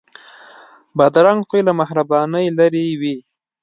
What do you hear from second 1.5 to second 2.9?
له مهربانۍ لرې